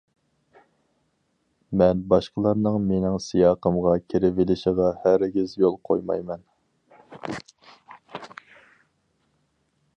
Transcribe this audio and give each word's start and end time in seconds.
مەن 1.81 1.99
باشقىلارنىڭ 2.13 2.77
مىنىڭ 2.87 3.19
سىياقىمغا 3.27 3.93
كىرىۋېلىشىغا 4.13 4.89
ھەرگىز 5.05 5.55
يول 5.65 5.79
قويمايمەن. 5.89 6.45